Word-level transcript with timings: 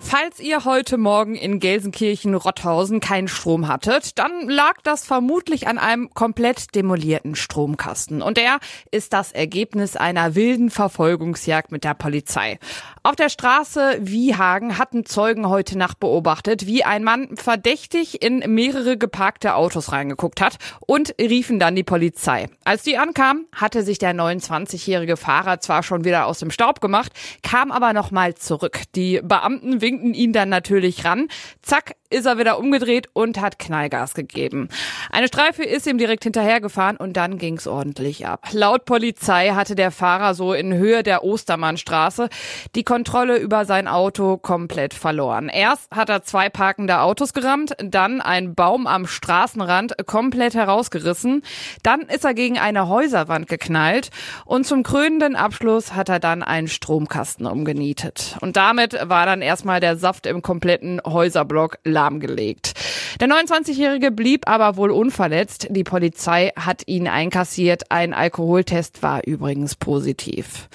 Falls 0.00 0.38
ihr 0.38 0.64
heute 0.64 0.96
Morgen 0.96 1.34
in 1.34 1.58
Gelsenkirchen-Rotthausen 1.58 3.00
keinen 3.00 3.28
Strom 3.28 3.66
hattet, 3.66 4.18
dann 4.18 4.48
lag 4.48 4.74
das 4.84 5.04
vermutlich 5.04 5.66
an 5.66 5.76
einem 5.76 6.14
komplett 6.14 6.74
demolierten 6.74 7.34
Stromkasten. 7.34 8.22
Und 8.22 8.36
der 8.36 8.58
ist 8.90 9.12
das 9.12 9.32
Ergebnis 9.32 9.96
einer 9.96 10.34
wilden 10.34 10.70
Verfolgungsjagd 10.70 11.72
mit 11.72 11.84
der 11.84 11.94
Polizei. 11.94 12.58
Auf 13.02 13.16
der 13.16 13.28
Straße 13.28 13.98
Wiehagen 14.00 14.78
hatten 14.78 15.04
Zeugen 15.04 15.48
heute 15.48 15.76
Nacht 15.76 15.98
beobachtet, 15.98 16.66
wie 16.66 16.84
ein 16.84 17.04
Mann 17.04 17.36
verdächtig 17.36 18.22
in 18.22 18.38
mehrere 18.54 18.96
geparkte 18.96 19.54
Autos 19.54 19.92
reingeguckt 19.92 20.40
hat 20.40 20.58
und 20.86 21.14
riefen 21.20 21.58
dann 21.58 21.74
die 21.74 21.84
Polizei. 21.84 22.48
Als 22.64 22.82
die 22.82 22.98
ankamen, 22.98 23.46
hatte 23.54 23.82
sich 23.82 23.98
der 23.98 24.14
29-jährige 24.14 25.16
Fahrer 25.16 25.60
zwar 25.60 25.82
schon 25.82 26.04
wieder 26.04 26.26
aus 26.26 26.38
dem 26.38 26.50
Staub 26.50 26.80
gemacht, 26.80 27.12
kam 27.42 27.72
aber 27.72 27.92
noch 27.92 28.10
mal 28.10 28.34
zurück. 28.34 28.82
Die 28.94 29.20
Beamten 29.22 29.80
winken 29.88 30.12
ihn 30.12 30.32
dann 30.32 30.50
natürlich 30.50 31.04
ran. 31.04 31.28
Zack, 31.62 31.96
ist 32.10 32.26
er 32.26 32.38
wieder 32.38 32.58
umgedreht 32.58 33.08
und 33.12 33.40
hat 33.40 33.58
Knallgas 33.58 34.14
gegeben. 34.14 34.68
Eine 35.10 35.28
Streife 35.28 35.62
ist 35.62 35.86
ihm 35.86 35.98
direkt 35.98 36.24
hinterhergefahren 36.24 36.96
und 36.96 37.16
dann 37.16 37.38
ging's 37.38 37.66
ordentlich 37.66 38.26
ab. 38.26 38.48
Laut 38.52 38.84
Polizei 38.84 39.50
hatte 39.50 39.74
der 39.74 39.90
Fahrer 39.90 40.34
so 40.34 40.52
in 40.52 40.72
Höhe 40.74 41.02
der 41.02 41.22
Ostermannstraße 41.22 42.28
die 42.74 42.84
Kontrolle 42.84 43.38
über 43.38 43.64
sein 43.64 43.88
Auto 43.88 44.38
komplett 44.38 44.94
verloren. 44.94 45.48
Erst 45.48 45.90
hat 45.90 46.08
er 46.08 46.22
zwei 46.22 46.48
parkende 46.48 47.00
Autos 47.00 47.32
gerammt, 47.32 47.74
dann 47.78 48.20
ein 48.20 48.54
Baum 48.54 48.86
am 48.86 49.06
Straßenrand 49.06 49.94
komplett 50.06 50.54
herausgerissen, 50.54 51.42
dann 51.82 52.02
ist 52.02 52.24
er 52.24 52.34
gegen 52.34 52.58
eine 52.58 52.88
Häuserwand 52.88 53.48
geknallt 53.48 54.10
und 54.44 54.66
zum 54.66 54.82
krönenden 54.82 55.36
Abschluss 55.36 55.94
hat 55.94 56.08
er 56.08 56.20
dann 56.20 56.42
einen 56.42 56.68
Stromkasten 56.68 57.46
umgenietet. 57.46 58.36
Und 58.40 58.56
damit 58.56 58.94
war 59.08 59.26
dann 59.26 59.42
erstmal 59.42 59.80
der 59.80 59.96
Saft 59.96 60.26
im 60.26 60.42
kompletten 60.42 61.00
Häuserblock 61.04 61.78
lahmgelegt. 61.98 62.74
Der 63.20 63.28
29-Jährige 63.28 64.12
blieb 64.12 64.48
aber 64.48 64.76
wohl 64.76 64.92
unverletzt. 64.92 65.66
Die 65.70 65.82
Polizei 65.82 66.52
hat 66.54 66.86
ihn 66.86 67.08
einkassiert. 67.08 67.90
Ein 67.90 68.14
Alkoholtest 68.14 69.02
war 69.02 69.26
übrigens 69.26 69.74
positiv. 69.74 70.68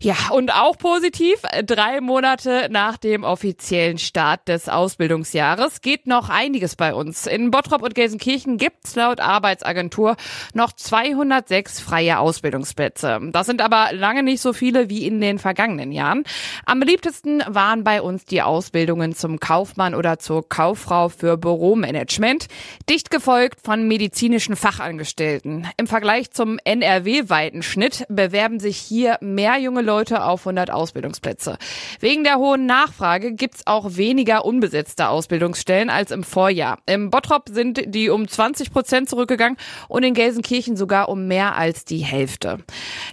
Ja, 0.00 0.14
und 0.30 0.54
auch 0.54 0.78
positiv, 0.78 1.42
drei 1.66 2.00
Monate 2.00 2.68
nach 2.70 2.98
dem 2.98 3.24
offiziellen 3.24 3.98
Start 3.98 4.46
des 4.46 4.68
Ausbildungsjahres 4.68 5.80
geht 5.80 6.06
noch 6.06 6.28
einiges 6.28 6.76
bei 6.76 6.94
uns. 6.94 7.26
In 7.26 7.50
Bottrop 7.50 7.82
und 7.82 7.96
Gelsenkirchen 7.96 8.58
gibt's 8.58 8.94
laut 8.94 9.18
Arbeitsagentur 9.18 10.14
noch 10.54 10.72
206 10.72 11.80
freie 11.80 12.20
Ausbildungsplätze. 12.20 13.18
Das 13.32 13.46
sind 13.46 13.60
aber 13.60 13.88
lange 13.92 14.22
nicht 14.22 14.40
so 14.40 14.52
viele 14.52 14.88
wie 14.88 15.04
in 15.04 15.20
den 15.20 15.40
vergangenen 15.40 15.90
Jahren. 15.90 16.22
Am 16.64 16.78
beliebtesten 16.78 17.42
waren 17.48 17.82
bei 17.82 18.00
uns 18.00 18.24
die 18.24 18.42
Ausbildungen 18.42 19.16
zum 19.16 19.40
Kaufmann 19.40 19.96
oder 19.96 20.20
zur 20.20 20.48
Kauffrau 20.48 21.08
für 21.08 21.36
Büromanagement, 21.36 22.46
dicht 22.88 23.10
gefolgt 23.10 23.60
von 23.64 23.88
medizinischen 23.88 24.54
Fachangestellten. 24.54 25.66
Im 25.76 25.88
Vergleich 25.88 26.30
zum 26.30 26.60
NRW-weiten 26.62 27.64
Schnitt 27.64 28.04
bewerben 28.08 28.60
sich 28.60 28.76
hier 28.76 29.18
mehr 29.20 29.58
junge 29.58 29.87
Leute 29.88 30.22
auf 30.22 30.42
100 30.42 30.70
Ausbildungsplätze. 30.70 31.56
Wegen 31.98 32.22
der 32.22 32.36
hohen 32.36 32.66
Nachfrage 32.66 33.32
gibt's 33.32 33.66
auch 33.66 33.96
weniger 33.96 34.44
unbesetzte 34.44 35.08
Ausbildungsstellen 35.08 35.88
als 35.88 36.10
im 36.10 36.24
Vorjahr. 36.24 36.78
Im 36.84 37.08
Bottrop 37.08 37.48
sind 37.48 37.82
die 37.86 38.10
um 38.10 38.28
20 38.28 38.70
Prozent 38.70 39.08
zurückgegangen 39.08 39.56
und 39.88 40.02
in 40.02 40.12
Gelsenkirchen 40.12 40.76
sogar 40.76 41.08
um 41.08 41.26
mehr 41.26 41.56
als 41.56 41.86
die 41.86 41.98
Hälfte. 41.98 42.58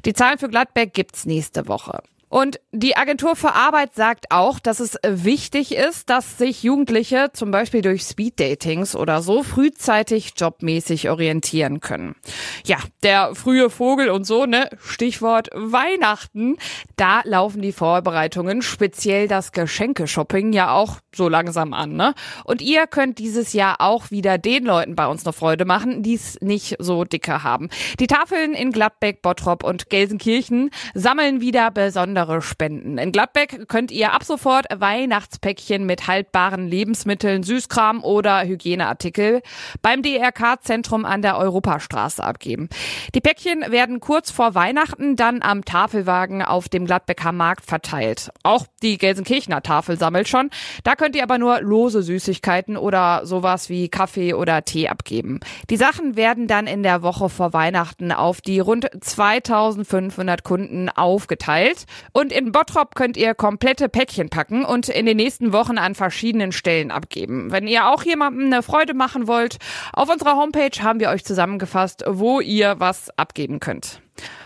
Die 0.04 0.14
Zahlen 0.14 0.38
für 0.38 0.50
Gladbeck 0.50 0.94
gibt's 0.94 1.26
nächste 1.26 1.70
Woche. 1.70 2.04
Und 2.30 2.60
die 2.72 2.98
Agentur 2.98 3.36
für 3.36 3.54
Arbeit 3.54 3.94
sagt 3.96 4.32
auch, 4.32 4.60
dass 4.60 4.80
es 4.80 4.98
wichtig 5.06 5.76
ist, 5.76 6.10
dass 6.10 6.38
sich 6.38 6.64
Jugendliche 6.64 7.30
zum 7.34 7.52
Beispiel 7.52 7.82
durch 7.82 8.04
Speeddatings 8.04 8.96
oder 8.96 9.22
so 9.22 9.44
frühzeitig 9.44 10.34
jobmäßig 10.36 11.10
orientieren 11.10 11.80
können. 11.80 12.16
Ja, 12.66 12.78
der 13.04 13.36
frühe 13.36 13.70
Vogel 13.70 14.10
und 14.10 14.26
so, 14.26 14.46
ne? 14.46 14.70
Stichwort 14.84 15.50
Weihnachten. 15.54 16.58
Da 16.96 17.22
laufen 17.24 17.62
die 17.62 17.72
Vorbereitungen, 17.72 18.62
speziell 18.62 19.28
das 19.28 19.52
Geschenkeshopping 19.52 20.52
ja 20.52 20.72
auch 20.74 20.98
so 21.14 21.30
langsam 21.30 21.74
an, 21.74 21.94
ne? 21.94 22.14
Und 22.44 22.62
ihr 22.62 22.88
könnt 22.88 23.20
dieses 23.20 23.54
Jahr 23.54 23.80
auch 23.80 24.12
wieder 24.12 24.38
den 24.38 24.66
Leuten 24.66 24.96
bei 24.96 25.08
uns 25.08 25.26
eine 25.26 25.34
Freude 25.34 25.66
machen, 25.66 26.04
die 26.04 26.16
es 26.16 26.40
nicht 26.42 26.76
so 26.80 27.04
dicke 27.04 27.44
haben. 27.44 27.70
Die 28.00 28.08
Tafeln 28.08 28.54
in 28.54 28.72
Gladbeck, 28.72 29.22
Bottrop 29.22 29.64
und 29.64 29.90
Gelsenkirchen 29.90 30.72
sammeln 30.94 31.40
wieder 31.40 31.72
besondere 32.16 32.42
Spenden. 32.42 32.98
In 32.98 33.12
Gladbeck 33.12 33.68
könnt 33.68 33.92
ihr 33.92 34.14
ab 34.14 34.24
sofort 34.24 34.68
Weihnachtspäckchen 34.74 35.86
mit 35.86 36.08
haltbaren 36.08 36.66
Lebensmitteln, 36.66 37.44
Süßkram 37.44 38.04
oder 38.04 38.46
Hygieneartikel 38.46 39.42
beim 39.82 40.02
DRK-Zentrum 40.02 41.04
an 41.04 41.22
der 41.22 41.38
Europastraße 41.38 42.24
abgeben. 42.24 42.70
Die 43.14 43.20
Päckchen 43.20 43.66
werden 43.70 44.00
kurz 44.00 44.32
vor 44.32 44.56
Weihnachten 44.56 45.18
dann 45.18 45.42
am 45.42 45.66
Tafelwagen 45.66 46.42
auf 46.42 46.70
dem 46.70 46.86
Gladbecker 46.86 47.34
Markt 47.34 47.66
verteilt. 47.66 48.30
Auch 48.44 48.66
die 48.82 48.98
Gelsenkirchener 48.98 49.62
Tafel 49.62 49.98
sammelt 49.98 50.30
schon. 50.30 50.50
Da 50.86 50.96
könnt 50.96 51.18
ihr 51.18 51.24
aber 51.24 51.38
nur 51.38 51.60
lose 51.60 52.02
Süßigkeiten 52.02 52.78
oder 52.78 53.26
sowas 53.26 53.70
wie 53.70 53.90
Kaffee 53.90 54.34
oder 54.34 54.64
Tee 54.64 54.88
abgeben. 54.88 55.42
Die 55.70 55.78
Sachen 55.78 56.16
werden 56.16 56.48
dann 56.48 56.66
in 56.66 56.82
der 56.82 57.02
Woche 57.02 57.28
vor 57.28 57.52
Weihnachten 57.52 58.14
auf 58.14 58.40
die 58.40 58.60
rund 58.60 58.90
2500 59.02 60.44
Kunden 60.44 60.88
aufgeteilt. 60.90 61.86
Und 62.12 62.32
in 62.32 62.52
Bottrop 62.52 62.96
könnt 62.96 63.18
ihr 63.18 63.34
komplette 63.36 63.90
Päckchen 63.90 64.30
packen 64.30 64.66
und 64.66 64.90
in 64.90 65.06
den 65.06 65.18
nächsten 65.18 65.54
Wochen 65.54 65.78
an 65.78 65.96
verschiedenen 65.96 66.52
Stellen 66.52 66.92
abgeben. 66.92 67.52
Wenn 67.52 67.68
ihr 67.68 67.88
auch 67.88 68.04
jemandem 68.04 68.46
eine 68.46 68.64
Freude 68.64 68.94
machen 68.94 69.28
wollt, 69.28 69.58
auf 69.94 70.10
unserer 70.10 70.36
Homepage 70.36 70.82
haben 70.82 71.00
wir 71.00 71.10
euch 71.10 71.26
zusammengefasst, 71.26 72.04
wo 72.08 72.40
ihr 72.40 72.76
was 72.80 73.10
abgeben 73.18 73.60
könnt. 73.60 74.02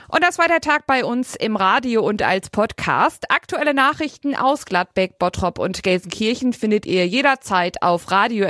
Und 0.08 0.24
das 0.24 0.40
war 0.40 0.47
der 0.47 0.59
Tag 0.59 0.88
bei 0.88 1.06
uns 1.06 1.36
im 1.36 1.56
Radio 1.56 2.02
und 2.02 2.24
als 2.24 2.50
Podcast. 2.50 3.30
Aktuelle 3.30 3.76
Nachrichten 3.76 4.36
aus 4.36 4.66
Gladbeck, 4.66 5.20
Bottrop 5.20 5.59
und 5.59 5.84
Gelsenkirchen 5.84 6.53
findet 6.53 6.88
ihr 6.88 7.06
jederzeit 7.06 7.84
auf 7.84 8.09
radio 8.09 8.47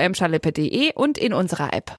und 0.95 1.17
in 1.17 1.33
unserer 1.33 1.73
App. 1.73 1.97